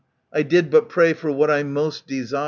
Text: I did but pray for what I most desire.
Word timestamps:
I 0.33 0.41
did 0.41 0.71
but 0.71 0.89
pray 0.89 1.13
for 1.13 1.31
what 1.31 1.51
I 1.51 1.61
most 1.61 2.07
desire. 2.07 2.39